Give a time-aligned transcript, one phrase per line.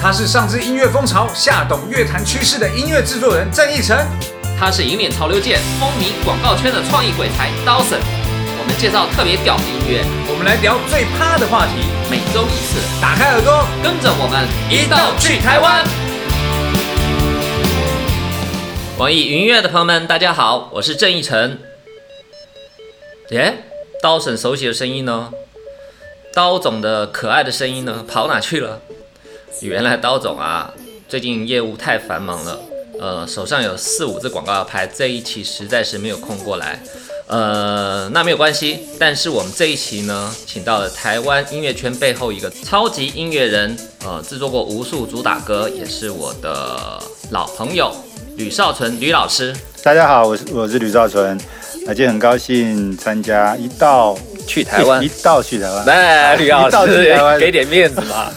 [0.00, 3.96] 他是上知音乐风潮、下懂乐坛趋势的音乐制作人郑义成。
[4.58, 7.98] 他是引领潮流界、风靡广告圈的创意鬼才 Dawson。
[8.58, 11.72] 我们介绍特别屌的音乐，我们来聊最趴的话题，
[12.10, 15.84] 每周一次，打开耳朵，跟着我们一道去台湾。
[18.98, 21.58] 网易云音乐的朋友们，大家好，我是郑义成。
[23.30, 23.64] 耶，
[24.02, 25.30] 刀婶熟悉的声音呢？
[26.32, 28.04] 刀总的可爱的声音呢？
[28.06, 28.80] 跑哪去了？
[29.62, 30.72] 原来刀总啊，
[31.08, 32.60] 最近业务太繁忙了，
[33.00, 36.78] 呃，手上有四五支广告要拍，这一期实在是没有空过来。
[37.26, 47.92] 呃，那没有关系，但是我们这一期呢，请到了台湾音乐圈背后一个超级音乐人，呃，制作过无数主打歌，也是我的老朋友
[48.36, 49.54] 吕少纯吕老师。
[49.82, 51.36] 大家好，我是我是吕少纯，
[51.86, 54.16] 那今天很高兴参加一道
[54.46, 58.30] 去台湾，一道去台湾，来 吕老师给点面子嘛。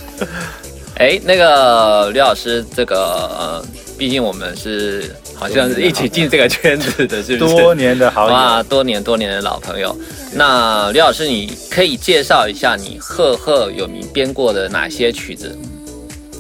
[1.00, 2.98] 哎，那个刘老师，这个
[3.40, 3.66] 呃，
[3.98, 5.14] 毕竟我们是。
[5.40, 7.56] 好像是一起进这个圈子的，是不是？
[7.56, 9.98] 多年的好友啊，多年多年的老朋友。
[10.34, 15.58] 那刘老师，你可以介绍一下你赫赫有名编过的哪些曲子？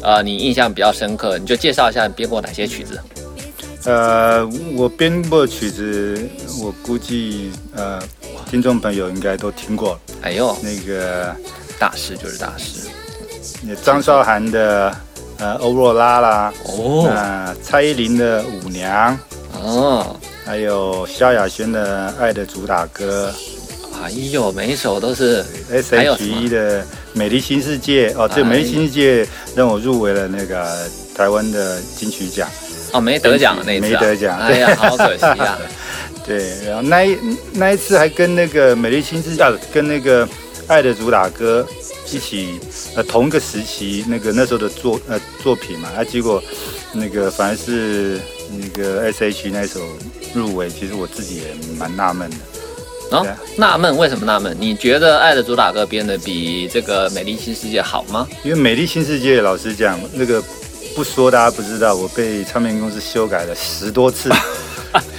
[0.01, 2.99] 呃，你印象比较深刻，你就介绍一下你编过哪些曲子。
[3.85, 6.19] 呃，我编过曲子，
[6.61, 8.03] 我估计呃，
[8.51, 9.97] 听众朋友应该都听过。
[10.23, 11.33] 哎呦，那个
[11.79, 12.98] 大师就是大师，那
[13.83, 14.95] 张韶涵的。
[15.41, 19.17] 呃，欧若拉啦，哦，那蔡依林的舞娘，
[19.53, 23.33] 哦，还有萧亚轩的爱的主打歌，
[24.03, 30.67] 哎呦，每一首都是 S H E 的美丽新世界哦，这美丽新世界让我入围了那个
[31.15, 32.45] 台湾的金曲奖，
[32.91, 35.57] 哦，没得奖那次，没得奖，哎呀，好可惜啊。
[36.27, 37.17] 对，然后那一
[37.53, 40.27] 那一次还跟那个美丽新世界，跟那个
[40.67, 41.65] 爱的主打歌。
[42.11, 42.59] 一起
[42.95, 46.41] 呃同一个时期那个那时候的作呃作品嘛，啊结果
[46.93, 48.19] 那个反而是
[48.57, 49.79] 那个 S H 那首
[50.33, 51.43] 入围，其实我自己也
[51.77, 52.37] 蛮纳闷的。
[53.11, 53.25] 哦，
[53.57, 54.55] 纳闷为什么纳闷？
[54.59, 58.27] 你觉得《爱的主打歌》编的比这个《美丽新世界》好吗？
[58.43, 60.43] 因为《美丽新世界》老实讲，那个
[60.95, 64.29] 不说大家不知道，我被唱片公司修改了十多次。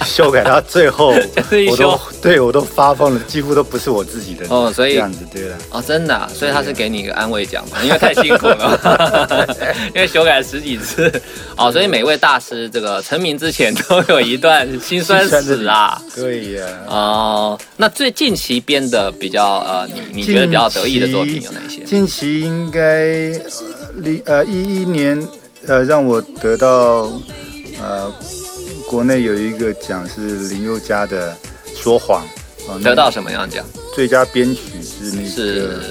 [0.05, 1.13] 修改到最后，
[1.69, 9.57] 我都 对我都发疯了，几乎都不是我自己的哦，所以这样子对了哦，真的，所以他是给你一个安慰奖嘛，因为太辛苦了，
[9.95, 11.11] 因为修改十几次。
[11.57, 21.83] 哦，所以每位大师这个成名之前都有一段辛酸史啊，对呀，哦，那最近期编的比较呃，你你觉得比较得意的作品有哪些？
[21.83, 23.05] 近期应该
[23.95, 25.21] 零呃一一年
[25.67, 27.09] 呃让我得到
[27.81, 28.11] 呃。
[28.91, 31.31] 国内有一个奖是林宥嘉的
[31.81, 32.27] 《说谎》，
[32.83, 33.65] 得到什么样奖？
[33.95, 35.81] 最佳编曲是那个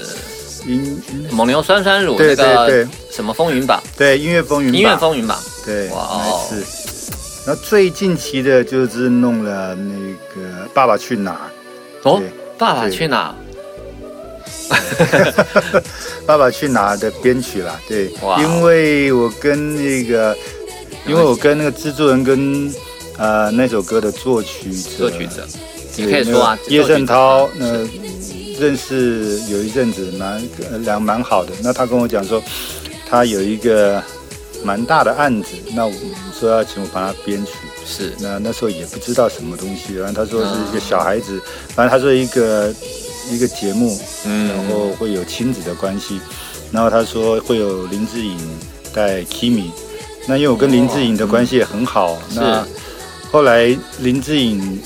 [0.67, 1.01] 音
[1.31, 3.81] 蒙牛酸酸乳那个什么风云榜？
[3.97, 5.39] 对，音乐风云音乐风云榜。
[5.65, 6.45] 对，哇哦！
[6.47, 6.57] 是。
[7.47, 9.93] 然后最近期的就是弄了那
[10.35, 11.49] 个《爸爸去哪儿》
[12.07, 12.21] 哦，
[12.59, 13.35] 《爸爸去哪儿》？
[16.27, 17.81] 爸爸去哪儿的编曲啦？
[17.87, 20.37] 对，因为我跟那个，
[21.07, 22.71] 因为我跟那个制作人跟。
[23.21, 25.45] 呃，那首歌的作曲者，作曲者，
[25.95, 27.87] 你可以说啊，叶圣涛，那
[28.59, 30.43] 认识有一阵子蛮
[30.83, 31.51] 两蛮好的。
[31.61, 32.41] 那他跟我讲说，
[33.07, 34.01] 他有一个
[34.63, 35.93] 蛮大的案子，那我
[36.33, 37.51] 说要请我帮他编曲。
[37.85, 41.39] 是，那那时候也不知道什么东西，然后他说是一个小孩子，
[41.75, 42.73] 反正他说一个
[43.29, 46.19] 一个节目，嗯，然后会有亲子的关系，
[46.71, 48.35] 然后他说会有林志颖
[48.91, 49.69] 带 Kimi，
[50.27, 52.65] 那因为我跟林志颖的关系也很好，那。
[53.31, 54.81] 后来林志颖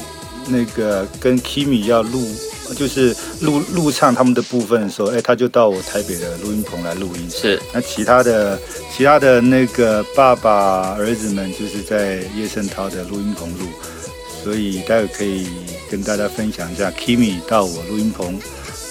[0.48, 2.30] 那个跟 Kimi 要录，
[2.78, 7.28] 就是录录唱他们的部分的时候，哎，他就到我台北的录音棚来录音。
[7.28, 8.60] 是，那其他的
[8.96, 13.66] 其他的那个爸爸儿子们，就是在叶圣涛的录音棚录，
[14.44, 15.48] 所以待会可以
[15.90, 18.40] 跟大家分享一下 Kimi 到我录音棚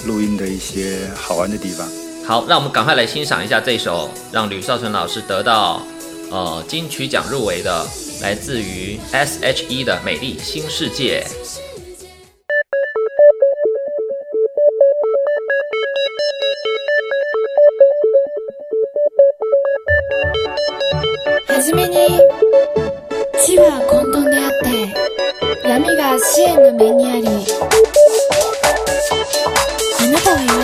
[0.04, 1.86] 录音的一些好玩的地方。
[2.26, 5.86] 好，那我们赶快来欣赏一下这首让吕少纯老师得到
[6.30, 7.86] 呃金曲奖入围的。
[8.22, 11.23] 来自于 S.H.E 的美丽新世界。
[21.47, 21.96] 初めに
[23.46, 27.28] 地は混沌であって闇が支援の目にあり
[30.00, 30.63] あなたは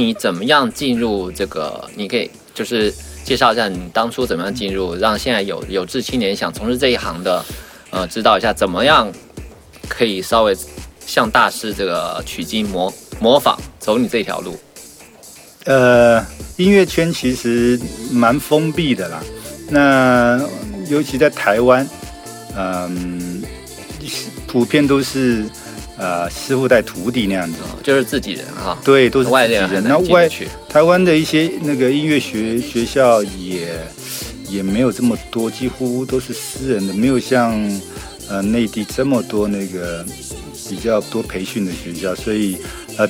[0.00, 1.88] 你怎么样进入这个？
[1.94, 2.92] 你可以就是
[3.22, 7.44] 介绍一下你当初怎么样进入，让现在有有志青年想从事这一行的，
[7.90, 9.12] 呃，知道一下怎么样
[9.88, 10.56] 可以稍微
[11.04, 14.56] 向大师这个取经模模仿，走你这条路。
[15.66, 16.24] 呃，
[16.56, 17.78] 音乐圈其实
[18.10, 19.22] 蛮封闭的啦。
[19.68, 20.40] 那
[20.88, 21.86] 尤其在台湾，
[22.56, 23.42] 嗯、
[24.46, 25.44] 普遍都是
[26.00, 27.58] 呃师傅带徒弟那样子。
[27.82, 29.70] 就是自己人哈，对，都是外自己人。
[29.70, 30.28] 人那外。
[30.68, 33.68] 台湾的一些那个音乐学学校也
[34.48, 37.52] 也没有这么多，几乎都是私人的，没有像
[38.28, 40.04] 呃内地这么多那个
[40.68, 42.56] 比较多培训的学校，所以
[42.96, 43.08] 呃，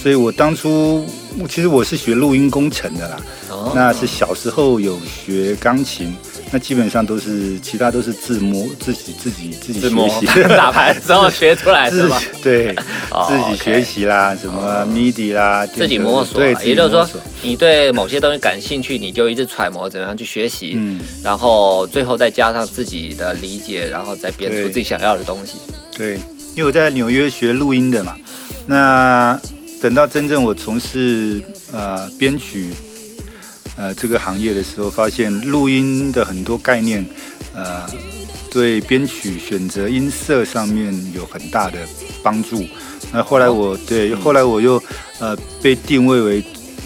[0.00, 1.04] 所以我当初
[1.48, 3.16] 其实我是学录音工程的啦，
[3.50, 6.14] 哦那是小时候有学钢琴，
[6.54, 12.20] 那基本上都是其他都是自摸自己自己自己学习 打牌之后学出来是自吗？
[12.42, 12.76] 对，
[13.10, 17.08] 哦自己学习啦，什么 MIDI 啦，自己摸索对，也就是说，
[17.42, 25.54] 你对某些东西感兴趣，你就一直揣摩怎么样去学习，嗯，然后最后再加上自己的理解，然后再编出自己想要的东西。
[25.96, 26.16] 对，
[26.54, 28.14] 因为我在纽约学录音的嘛，
[28.66, 29.40] 那
[29.80, 31.42] 等到真正我从事
[31.72, 32.68] 呃编曲
[33.76, 37.04] 呃这个行业的时候，发现录音的很多概念，
[37.54, 37.88] 呃，
[38.50, 41.78] 对编曲选择音色上面有很大的
[42.22, 42.64] 帮助。
[43.12, 44.82] 那后来我对，后来我又
[45.18, 46.44] 呃被定位为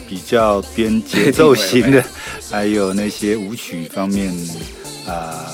[0.08, 2.04] 比较编节奏型的，
[2.50, 4.32] 还有那些舞曲方面
[5.06, 5.52] 啊、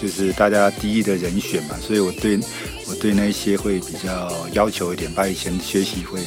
[0.00, 2.38] 就是大家第一的人选嘛，所以我对
[2.86, 6.20] 我对那些会比较要求一点，把以前学习会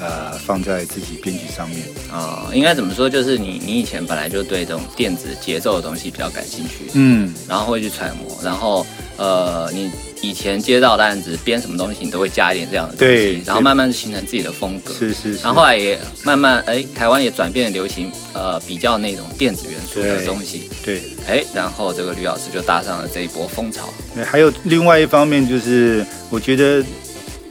[0.00, 1.80] 呃放在自己编曲上面。
[2.10, 3.08] 啊、应该怎么说？
[3.08, 8.84] 就是你你以前本来就对这种电子节奏的东西比较感兴趣，嗯，然后会去揣摩，然后
[9.16, 9.90] 呃，你
[10.20, 14.92] 以前接到的案子编什么东西，你都会加一点这样的东西对，然后慢慢形成自己的风格。
[14.92, 15.42] 是是是。
[15.42, 23.88] 然后后来也慢慢哎，台湾也转变流行呃比较那种电子元素的东西，对，哎，然后这个吕老师就搭上了这一波风潮。
[24.14, 26.84] 对还有另外一方面就是，我觉得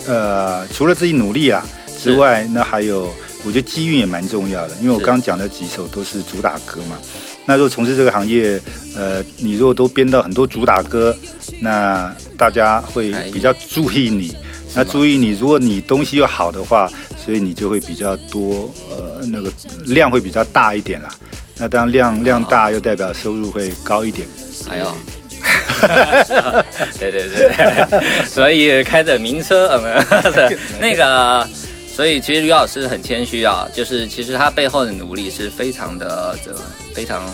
[0.06, 1.66] 呃，除了自己努力啊
[2.02, 3.14] 之外，那还有
[3.44, 6.98] 我觉得机遇也蛮重要的，因为我刚刚讲的几首都是主打歌嘛。
[7.46, 8.60] 那如果从事这个行业，
[8.96, 11.16] 呃，你如果都编到很多主打歌，
[11.62, 14.36] 那大家会哎比较注意你。
[14.76, 16.88] 那注意你，如果你东西又好的话，
[17.26, 19.52] 所以你就会比较多，呃，那个
[19.88, 21.10] 量会比较大一点啦。
[21.58, 24.28] 那当然量量大，又代表收入会高一点。
[24.70, 24.96] 哎呦，
[27.00, 30.06] 对对对对， 所以开着名车，呃，
[30.80, 31.50] 那个，
[32.00, 36.56] 所以其实吕老师很谦虚啊，就是其实他背后的努力是非常的，这
[36.94, 37.30] 非常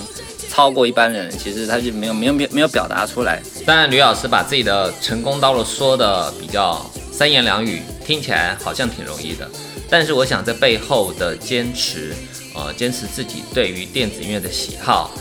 [0.49, 1.29] 超过一般人。
[1.29, 3.39] 其实他就没有没有没没有表达出来。
[3.63, 9.47] 当然吕老师把自己的成功道路说的比较三言两语，听起来好像挺容易的。
[9.87, 12.15] 但是我想在背后的坚持，
[12.55, 15.11] 呃，坚持自己对于电子音乐的喜好，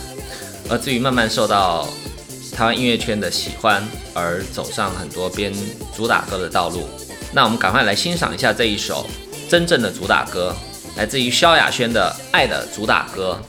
[0.70, 1.86] 而至于慢慢受到
[2.50, 5.52] 台湾音乐圈的喜欢，而走上很多编
[5.94, 6.88] 主打歌的道路。
[7.30, 9.06] 那我们赶快来欣赏一下这一首。
[9.48, 10.54] 真正的主打歌
[10.96, 13.40] 来自于萧亚轩的爱的主打歌。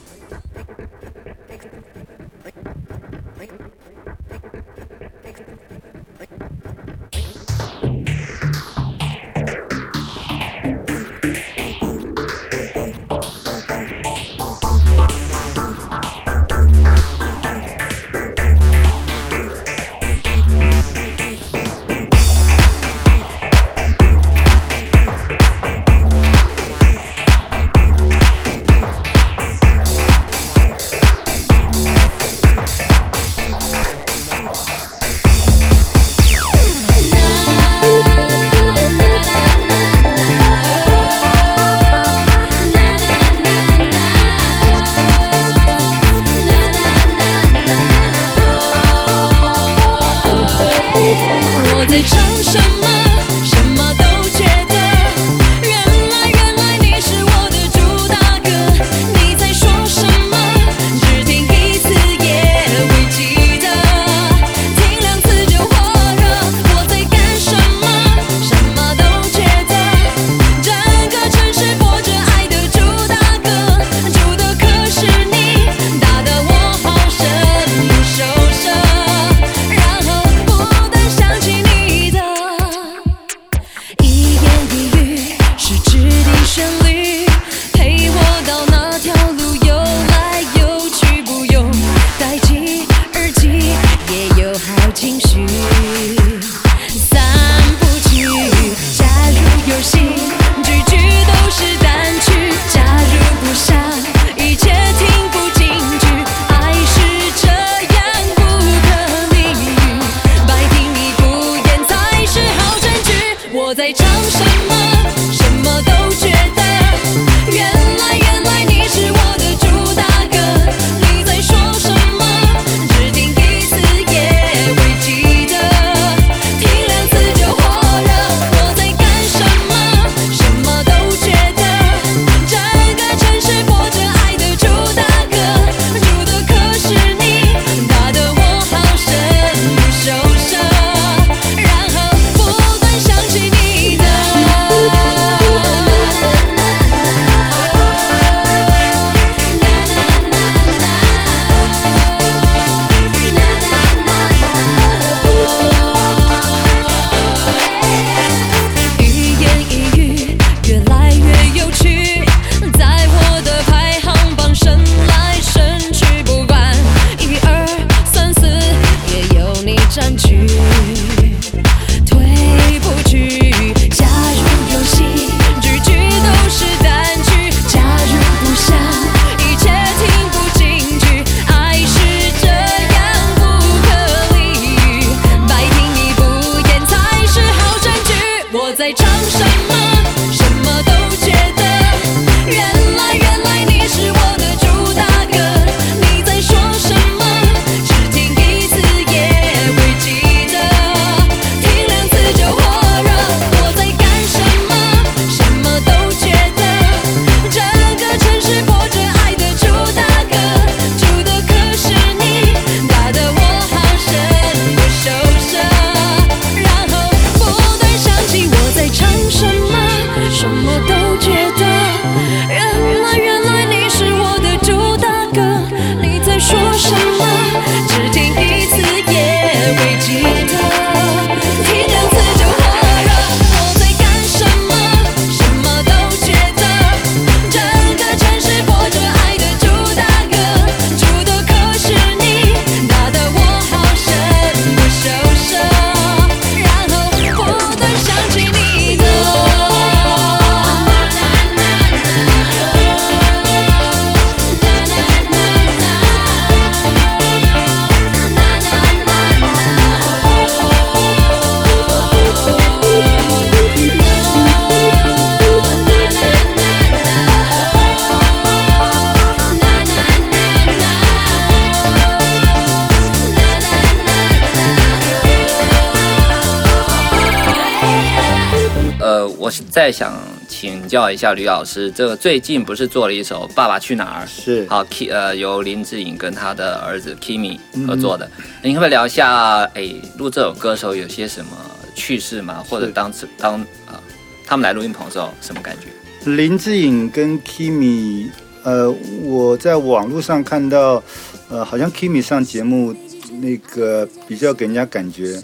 [279.76, 280.18] 再想
[280.48, 284.24] 请教一下吕老师，这个最近不是做了一首《爸爸去哪儿》？
[284.26, 288.26] 是好，K 呃由林志颖跟他的儿子 Kimi 嗯合作的，
[288.62, 289.64] 你可不可以聊一下？
[289.74, 291.50] 哎，录这首歌的时候有些什么
[291.94, 292.64] 趣事吗？
[292.66, 294.00] 或者当时当啊、
[294.46, 295.88] 他们来录音棚的时候什么感觉？
[296.32, 298.30] 林志颖跟 Kimi，
[298.62, 298.90] 呃，
[299.24, 301.02] 我在网络上看到，
[301.50, 302.96] 呃，好像 Kimi 上节目
[303.42, 305.34] 那个比较给人家感觉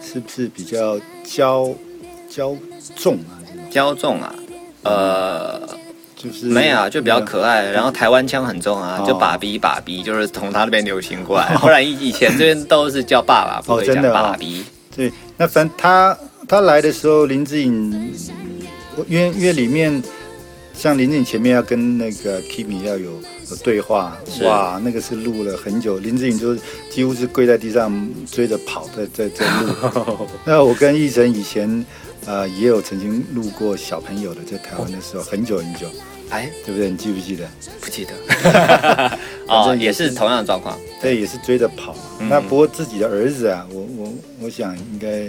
[0.00, 1.74] 是不是比较骄
[2.30, 2.56] 骄
[2.94, 3.39] 纵啊？
[3.70, 4.34] 这种骄纵啊，
[4.82, 5.60] 呃，
[6.16, 9.06] 就是没有啊，就比较可爱，然后台湾腔很重啊，哦。
[9.06, 14.64] 就爸比爸比，就是从他那边流行过来，不然以以前这边都是叫爸爸，不会讲爸比。
[14.94, 16.16] 对，那反正他
[16.48, 18.12] 他来的时候，林志颖，
[19.06, 20.02] 因为因为里面
[20.74, 23.20] 像林志颖前面要跟那个 Kimi 要有有
[23.56, 26.56] 对话，哇，那个是录了很久，林志颖就
[26.90, 30.26] 几乎是跪在地上追着跑，在在在录。
[30.44, 31.84] 那我跟奕晨以前
[32.26, 35.86] 呃也有曾经录过小朋友的，在台湾的时候，很久很久，
[36.30, 36.90] 哎，对不对？
[36.90, 37.48] 你记不记得？
[37.80, 38.12] 不记得。
[38.40, 40.78] 反 哦，正也是同样的状况。
[41.00, 41.94] 对，也是追着跑。
[42.20, 45.28] 嗯那不过自己的儿子啊，我我我想应该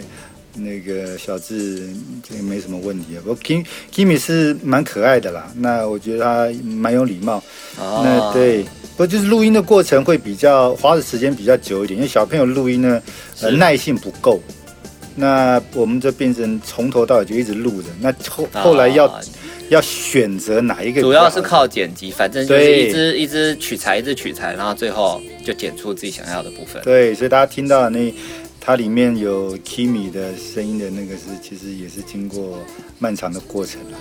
[0.56, 1.88] 那个小智
[2.28, 3.20] 这个没什么问题啊。
[3.24, 7.42] 不过 Kim Kimi 是蛮可爱的啦，那我觉得他蛮有礼貌。
[7.80, 13.02] 哦那对，不过就是录音的过程会比较花的时间比较久一点，因为小朋友录音呢，
[13.42, 14.40] 呃，耐性不够。
[15.14, 17.90] 那我们就变成从头到尾就一直录着。
[18.00, 19.22] 那后啊后来要、
[19.68, 26.82] 要选择哪一个主要是靠剪辑，反正就是一支一支取材，一支取材，然后最后就剪出自己想要的部分。
[26.84, 28.14] 对，所以大家听到的那
[28.64, 32.60] 它里面有 Kimi 的声音的那个是，其实也是经过
[33.00, 33.98] 漫长的过程了。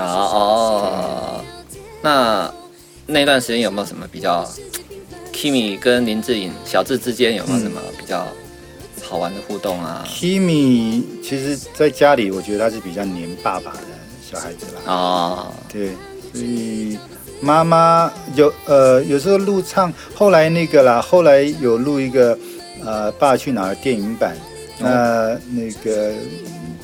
[0.00, 1.44] 啊哦，
[2.02, 2.52] 那
[3.06, 4.46] 那段时间有没有什么比较
[5.32, 8.26] Kimi 跟林志颖、小智之间有没有什么比较
[9.02, 13.80] 好玩的互动啊？Kimi 其实在家里，我觉得他是比较黏爸爸的
[14.30, 14.92] 小孩子啦。
[14.92, 15.88] 哦，对，
[16.32, 16.98] 所以
[17.40, 22.38] 妈妈有呃有时候录唱，后来那个啦，后来有录一个
[22.84, 24.36] 呃《爸去哪儿》电影版，
[24.78, 26.12] 那、那个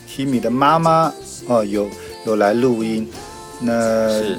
[0.09, 1.13] Kimi 的妈妈
[1.47, 1.89] 哦有
[2.27, 3.09] 有来录音，
[3.61, 4.39] 那是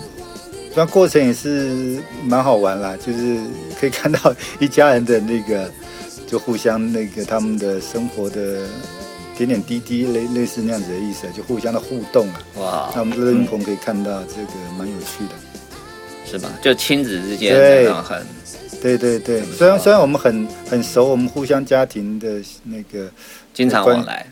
[0.76, 3.40] 这过程也是蛮好玩啦，就是
[3.80, 5.70] 可以看到一家人的那个，
[6.28, 8.68] 就互相那个他们的生活的
[9.38, 12.42] 点点滴滴，类类似那样子的意思啊，就互相的互动啊。
[12.58, 15.36] 哇那，我们在录音棚可以看到这个蛮有趣的。
[16.26, 16.48] 是吧？
[16.62, 18.24] 就亲子之间对很
[18.82, 19.44] 对对对。
[19.44, 23.10] 虽然虽然我们很很熟，我们互相家庭的那个，
[23.54, 24.26] 经常往来，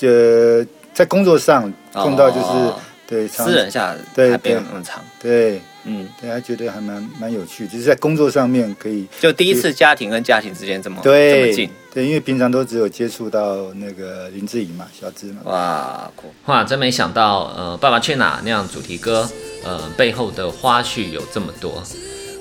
[0.00, 4.52] 呃，在工作上碰到就是、哦对私人下对对。
[4.52, 5.02] 那么长。
[5.18, 5.62] 对。
[5.84, 15.40] 嗯，大家觉得还蛮蛮有趣，就是在工作上面可以就第一次家庭跟家庭之间这么这么对近，对，因为平常都只有接触到那个林志颖嘛，小智嘛。
[15.44, 16.30] 哇，酷。
[16.44, 19.26] 哇，真没想到，呃，《爸爸去哪儿》那样主题歌，
[19.64, 21.82] 呃，背后的花絮有这么多。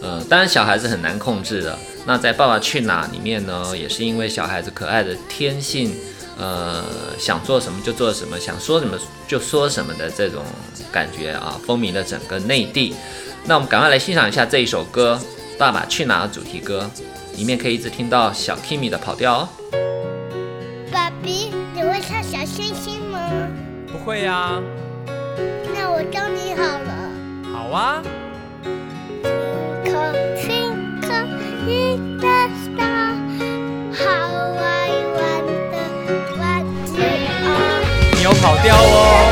[0.02, 1.78] 呃，当然小孩子很难控制的。
[2.06, 5.94] 那在《爸爸去哪儿》里面呢，也是因为小孩子可爱的天性，
[6.38, 6.84] 呃，
[7.20, 10.44] 想做什么就做什么，想说什么就说什么的这种
[10.92, 12.96] 感觉啊，风靡了整个内地。
[13.46, 15.20] 那我们赶快来欣赏一下这一首歌
[15.58, 16.90] 《爸爸去哪儿》主题歌，
[17.36, 19.50] 里面可以一直听到小 Kimi 的跑调哦。
[20.92, 23.20] 爸比，你会唱小星星吗？
[23.92, 24.62] 不会呀、
[25.74, 27.12] 那我教你好了。
[27.52, 28.04] 好啊。
[29.98, 30.14] 我
[38.16, 39.27] 你的跑掉哦。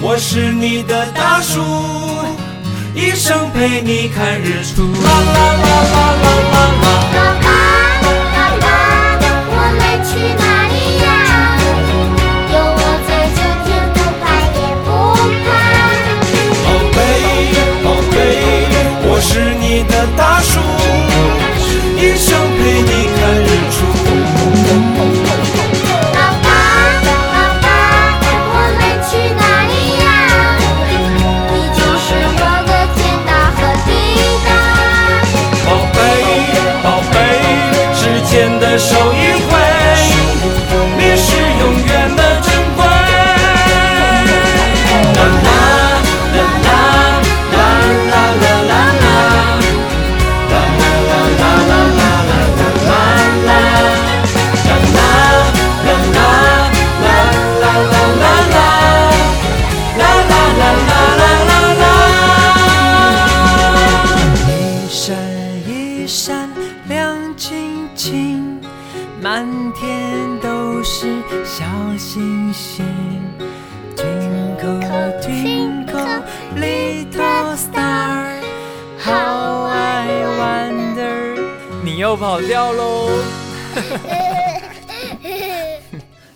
[0.00, 1.60] 我是你的大树，
[2.94, 4.82] 一生陪你看日出。
[4.82, 6.86] 啦啦啦啦啦啦啦。
[7.12, 7.46] 爸爸，
[8.34, 8.66] 爸爸，
[9.50, 11.06] 我们去哪里呀？
[12.52, 14.88] 有我在，就天不怕也不
[15.44, 15.46] 怕。
[16.64, 16.96] 宝贝，
[17.84, 18.16] 宝贝，
[19.04, 20.52] 我是你的大树，
[38.78, 39.17] 手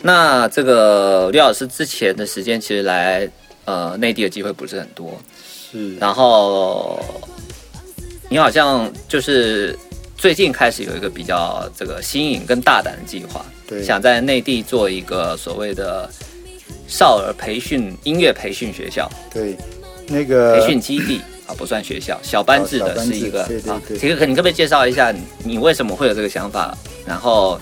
[0.03, 3.29] 那这个刘老师之前的时间其实来
[3.65, 5.17] 呃内地的机会不是很多，
[5.71, 7.01] 是然后
[8.29, 9.79] 你好像就是
[10.17, 16.11] 最近开始有一个比较这个新颖跟大胆的计划，对想在内地做一个所谓的
[16.89, 19.57] 少儿培训音乐培训学校、对
[20.09, 23.47] 那个培训基地啊，不算学校，小班制的是一个啊。
[23.47, 26.77] 对对对其实可你可不可以介绍一下你为什么会有这个想法？
[27.07, 27.61] 然后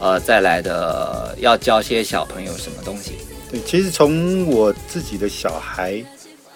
[0.00, 3.12] 呃再来的要教些小朋友什么东西？
[3.50, 6.02] 对，其实从我自己的小孩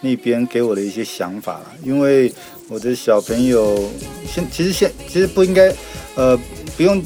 [0.01, 2.33] 那边给我的一些想法啦，因为
[2.69, 3.91] 我的小朋友
[4.27, 5.73] 现其实现其实不应该，
[6.17, 6.39] 呃，
[6.77, 7.03] 不用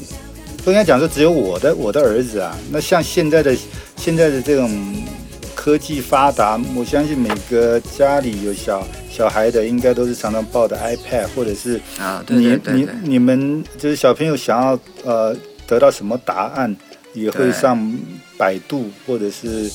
[0.63, 3.55] 不应该讲说只有我的我的儿子啊，那像现在的
[3.95, 4.95] 现在的这种
[5.55, 15.35] 科技发达，我相信每个家里有小小孩的，应该都是常常抱着 iPad 或者是啊，你你你们就是小朋友想要呃
[15.67, 16.75] 得到什么答案，
[17.13, 17.77] 也会上
[18.37, 19.69] 百度或者是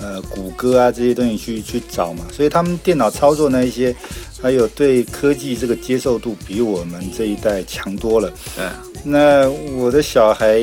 [0.00, 3.94] 呃谷歌啊这些东西去去找嘛，所以他们电脑操作那一些，
[4.42, 8.32] 还有对科技这个接受度比我们这一代强多了。
[8.54, 8.68] 对，
[9.04, 10.60] 那我的小孩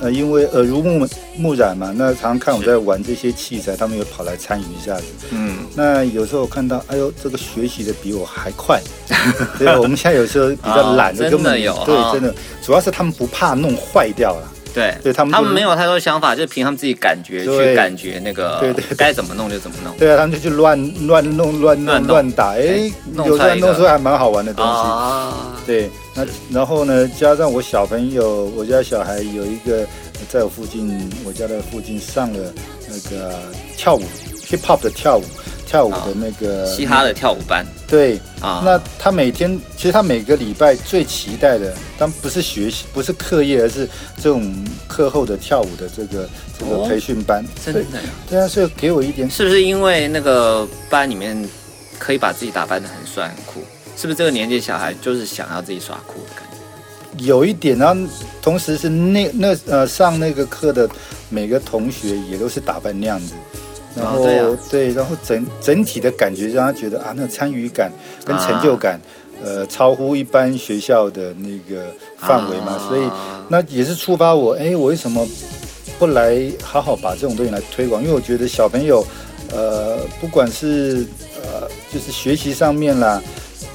[0.00, 5.04] 呃因为耳濡目目染嘛，那常常看我在玩这些器材，他们也跑来参与一下子。
[5.30, 8.80] 嗯，那有时候我看到，哎呦，这个学习的比我还快。
[9.58, 14.52] 对，我们现在有时候比较 懒哦的，根本真的有对哦，真的，主要是他们不怕弄坏掉了。
[14.76, 19.96] 对，对他们就是他们没有太多想法，就是凭他们自己感觉去感觉那个对对对该怎么弄就怎么弄。
[19.96, 24.70] 对啊，他们就去乱乱弄、乱乱乱打，哎，弄有时候出来一个弄出来还蛮好玩的东西。
[24.70, 29.86] 啊，对，那然后呢，加上我小朋友，我家小孩有一个
[30.28, 32.52] 在我附近，我家的附近上了
[32.86, 33.32] 那个
[33.78, 34.02] 跳舞
[34.46, 35.24] hip hop 的跳舞，
[35.66, 44.54] 跳舞的那个嘻哈的跳舞班对，啊，那他每天，其实他每个礼拜最期待的，当不是学习，不是课业，而是这种
[44.86, 47.44] 课后的跳舞的这个这个哦培训班。
[47.64, 51.36] 对真的呀对啊，所以给我一点是不是因为那个班里面
[51.98, 53.60] 可以把自己打扮的很帅很酷？
[53.96, 56.44] 是不是这个年纪小孩就是想要自己耍酷的感
[57.18, 57.24] 觉？
[57.24, 58.08] 有一点，然后
[58.42, 60.88] 同时是那那呃上那个课的
[61.28, 63.32] 每个同学也都是打扮那样子。
[63.96, 67.90] 然后、哦对然后整整体的感觉让他觉得啊，那参与感
[68.24, 69.00] 跟成就感，
[69.42, 71.86] 呃超乎一般学校的那个
[72.18, 72.88] 范围嘛，啊。
[72.88, 73.02] 所以
[73.48, 75.26] 那也是触发我，哎，我为什么
[75.98, 78.02] 不来好好把这种东西来推广？
[78.02, 79.04] 因为我觉得小朋友，
[79.50, 81.06] 呃，不管是
[81.42, 83.22] 呃就是学习上面啦，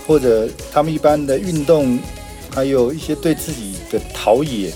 [0.05, 1.97] 或者他们一般的运动，
[2.53, 4.71] 还有一些对自己的陶冶，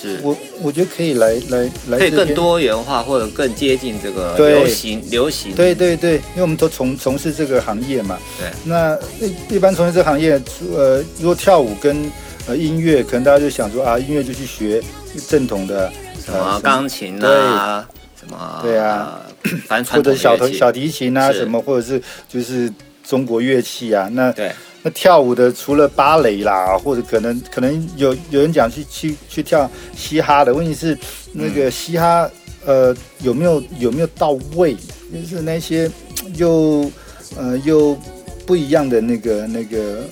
[0.00, 5.54] 是我我觉得可以来来来可以更多元化或者更接近这个流行流行。
[5.54, 8.18] 对对对，因为我们都从从事这个行业嘛。
[8.38, 8.48] 对。
[8.64, 10.40] 那一一般从事这个行业，
[10.74, 12.10] 呃，如果跳舞跟
[12.46, 14.82] 呃音乐，可能大家就想说啊，音乐就去学
[15.28, 15.92] 正统的
[16.24, 22.72] 什么钢琴对啊，什么对啊，呃 反正或者小提小提琴啊什么，或者是就是
[23.04, 24.08] 中国乐器啊。
[24.12, 30.96] 那对那跳舞的除了芭蕾啦，或者可能可能有有人讲去去去跳嘻哈的，问题是
[31.32, 32.30] 那个嘻哈、
[32.64, 34.74] 呃有没有有没有到位？
[35.12, 35.90] 就是那些
[36.36, 36.90] 又
[37.36, 37.96] 呃又
[38.46, 40.04] 不一样的那个那个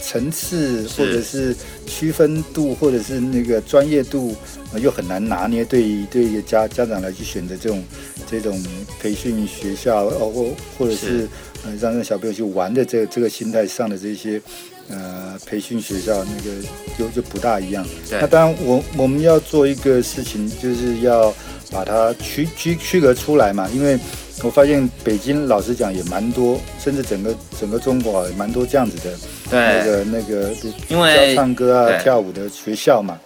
[0.00, 4.34] 层次，或者是区分度，或者是那个专业度，
[4.72, 5.64] 呃、又很难拿捏。
[5.64, 7.82] 对于对于家家长来去选择这种
[8.30, 8.62] 这种
[9.00, 11.28] 培训学校，哦或或者是是
[11.64, 14.40] 呃让让小朋友去玩的这个这个心态上的这些
[14.88, 16.50] 呃培训学校，那个
[16.98, 17.84] 就就不大一样。
[18.10, 21.34] 那当然我我们要做一个事情，就是要
[21.70, 23.98] 把它区区区隔出来嘛，因为
[24.42, 29.16] 我发现北京老实讲也蛮多，甚至整个整个中国啊也蛮多这样子的
[29.50, 30.52] 那，个那个
[30.88, 33.18] 因为教唱歌啊跳舞的学校嘛。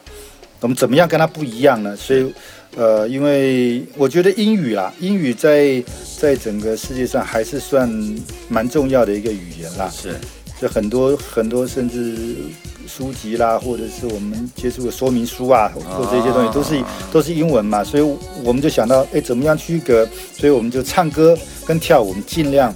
[0.60, 1.94] 我们怎么样跟它不一样呢？
[1.94, 2.34] 所以，
[2.76, 5.82] 呃，因为我觉得英语啦，英语在
[6.18, 7.88] 在整个世界上还是算
[8.48, 9.90] 蛮重要的一个语言啦。
[9.90, 10.14] 是
[10.60, 12.36] 就很多很多，甚至
[12.86, 18.02] 书籍啦，或者是我们接触的说明书啊，或者这些东西都是都是英文嘛，所以
[18.44, 20.06] 我们就想到，哎，怎么样区隔？
[20.36, 22.72] 所以我们就唱歌跟跳舞，我们尽量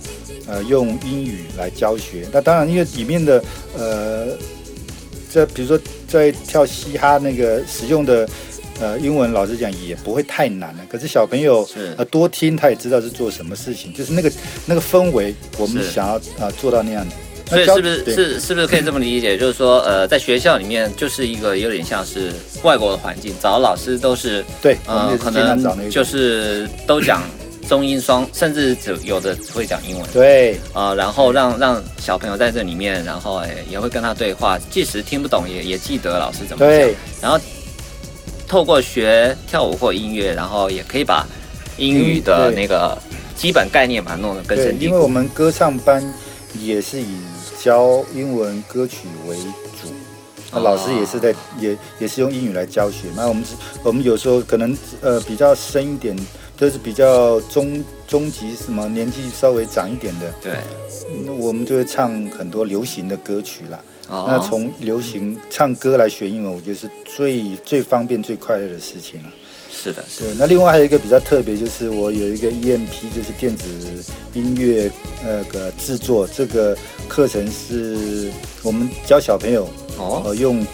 [0.49, 2.27] 呃用英语来教学。
[2.33, 3.45] 那当然，因为里面的
[3.77, 4.29] 呃，
[5.31, 5.79] 在比如说
[6.09, 8.29] 在跳嘻哈那个使用的。
[8.83, 14.33] 呃，英文老实讲也不会太难了，可是小朋友是呃多听，他也知道是做什么事情，就是那个
[14.67, 17.15] 那个氛围，我们想要啊、呃做到那样的。
[17.47, 19.39] 所以是不是是是不是可以这么理解？
[19.39, 27.23] 就是说，呃，在学校里面就是一个有点像是外国的环境，找老师都是对，我们呃，可能就是都讲
[27.69, 30.09] 中英双，甚至只有的只会讲英文。
[30.13, 37.39] 对啊，然后让让小朋友在这里面，然后哎也会跟他对话，即使听不懂也也记得老师怎么讲对，然后
[38.53, 41.27] 透过学跳舞或音乐，然后也可以把
[41.79, 42.99] 英语的那个
[43.35, 45.09] 基本概念把它弄得更深，蒂因为我。
[45.09, 46.05] 们歌唱班
[46.61, 47.17] 也是以
[47.59, 49.39] 教英文歌曲为
[49.81, 49.89] 主。
[50.53, 53.09] 那老师也是在也也是用英语来教学。
[53.17, 56.15] 那我们是我们有时候可能呃比较深一点，
[56.55, 60.53] 就是比较中中级什么年纪稍微长一点的，对，
[61.25, 63.81] 那我们就会唱很多流行的歌曲啦。
[64.09, 64.27] 哦。
[64.29, 69.29] 那从流行唱歌来学英文，我觉得是最最方便、最快乐的事情了。
[69.71, 70.27] 是的，是的。
[70.29, 73.67] 对，那另外还有一个比较特别，就是我有一个 EMP，就是电子
[74.35, 74.91] 音乐
[75.25, 76.77] 那个制作这个
[77.09, 78.31] 课程，是
[78.63, 80.65] 我们教小朋友哦，呃用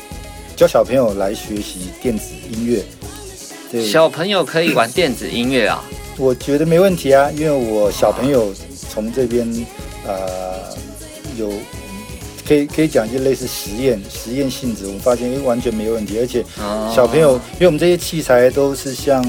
[0.57, 2.85] 教小朋友来学习电子音乐。
[3.71, 5.83] 对，小朋友可以玩电子音乐啊，
[6.19, 8.53] 我觉得没问题啊，因为我小朋友
[8.91, 9.47] 从这边
[10.07, 10.59] 呃
[11.39, 11.53] 有
[12.49, 16.91] 可以可以讲就类似实验实验性质，我们发现诶完全没有问题，而且哦。
[16.97, 19.23] 小朋友因为我们这些器材都是像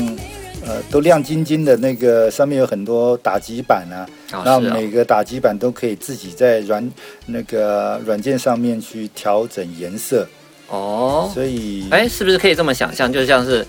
[0.66, 4.74] 呃都亮晶晶的那个，上面有很多打击板啊，哦然后是哦。
[4.74, 6.90] 每个打击板都可以自己在软
[7.26, 10.26] 那个软件上面去调整颜色，
[10.70, 12.94] 哦，所以哎，是不是可以这么想？
[12.96, 13.12] 象？
[13.12, 13.68] 就像是，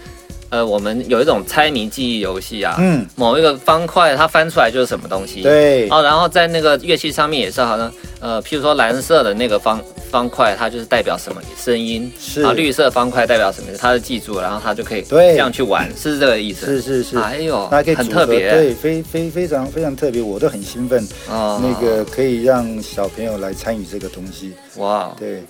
[0.50, 3.06] 呃，我们有一种猜谜记忆游戏啊，嗯。
[3.14, 5.88] 某一个方块它翻出来就是什么东西，，对。
[5.88, 12.42] 哦，然后在那个乐器上面也是好像，呃，譬如说蓝色的那个方方块，它就是代表什么声音，是。
[12.42, 15.32] 啊，绿色方块代表什么，它就记住了，然后它就可以对。
[15.32, 16.66] 这样去玩，是这个意思？
[16.66, 21.06] 是是是，哎呦，那可以，很特别，对，非非非常非常特别，我都很兴奋。
[21.28, 25.44] 哦，那个可以让小朋友来参与这个东西，哇，对，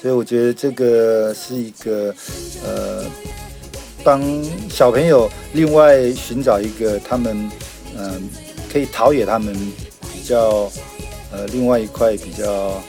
[0.00, 2.12] 所以我觉得这个是一个
[2.66, 3.04] 呃，
[4.04, 4.22] 帮
[4.68, 7.50] 小朋友另外寻找一个他们
[7.96, 8.28] 嗯、
[8.72, 9.54] 可以陶冶他们
[10.12, 10.70] 比较
[11.30, 12.82] 呃另外一块比较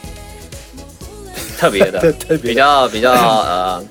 [1.58, 3.84] 特别的，特 特别比较比较呃，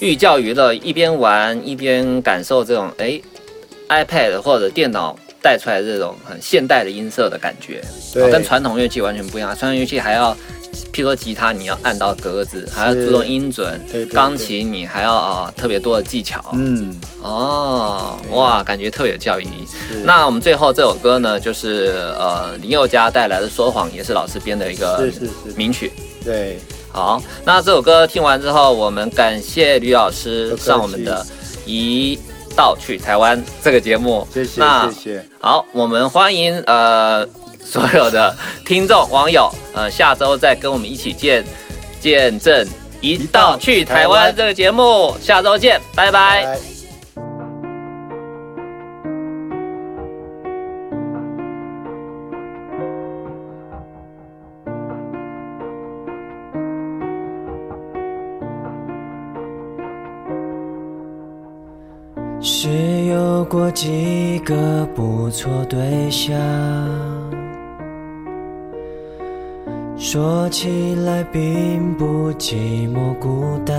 [0.00, 3.20] 寓教于乐，一边玩一边感受这种哎
[3.88, 9.54] ，iPad 或者电脑带出来的这种很现代的音色的感觉，对哦跟传统乐器完全不一样。
[9.56, 10.36] 传统乐器还要
[10.92, 16.44] 譬如说吉他你要按到格子，还要注重音准对对；对钢琴你还要啊、特别多的技巧。
[16.52, 19.66] 嗯，哦，哇，感觉特别有教育意义。
[20.04, 25.92] 那我们最后这首歌呢，就是呃林宥嘉带来的《说谎》，也是老师编的一个是是是名曲。
[26.24, 26.58] 对，
[26.90, 31.22] 好，那这首歌听完之后，我们感谢吕老师上我们的
[31.66, 32.18] 《一
[32.56, 34.26] 道去台湾》这个节目。
[34.32, 35.24] 谢谢谢谢。
[35.40, 37.26] 好，我们欢迎呃
[37.74, 38.32] 所有的
[38.64, 41.44] 听众网友，呃下周再跟我们一起见
[41.98, 42.64] 见证
[43.00, 46.44] 《一道去台湾》这个节目，下周见，拜拜。
[46.44, 46.56] 拜
[62.40, 62.68] 是
[63.06, 66.34] 有过几个不错对象，
[70.04, 73.74] 说起来并不寂寞孤单，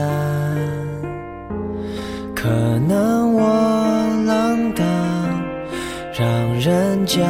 [2.36, 2.50] 可
[2.88, 3.44] 能我
[4.26, 4.84] 浪荡，
[6.18, 6.28] 让
[6.60, 7.22] 人家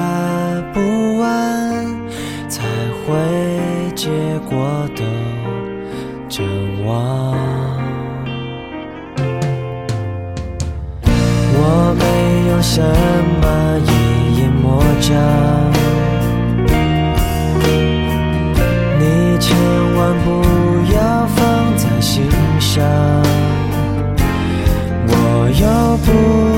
[0.74, 0.80] 不
[1.20, 1.86] 安，
[2.48, 2.64] 才
[3.06, 3.14] 会
[3.96, 4.10] 结
[4.50, 5.04] 果都
[6.30, 6.48] 真
[6.86, 7.36] 忘。
[11.58, 12.82] 我没有什
[13.42, 15.14] 么一眼魔障，
[19.46, 19.56] 千
[19.94, 20.42] 万不
[20.92, 22.28] 要放在心
[22.60, 22.84] 上。
[25.08, 26.55] 我又不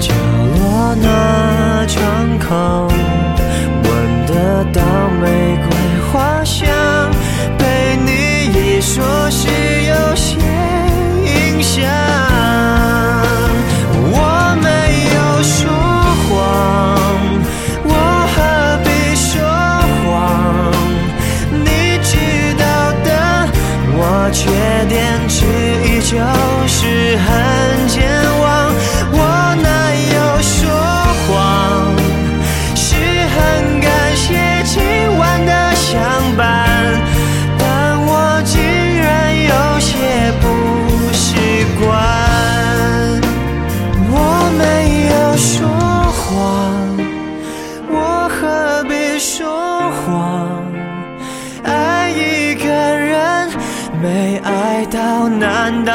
[0.00, 0.14] 角
[0.56, 2.91] 落那窗口，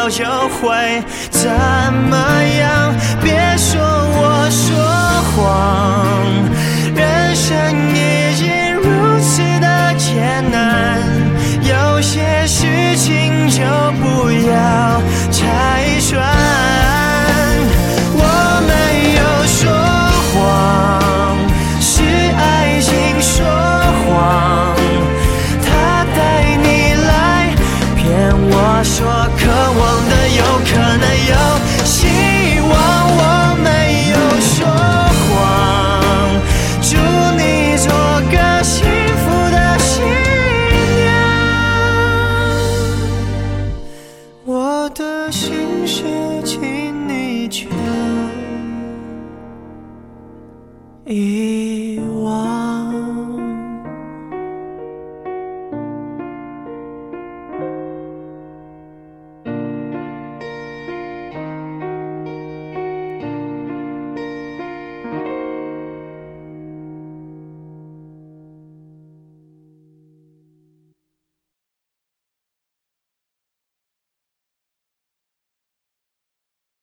[0.09, 1.86] 就会在？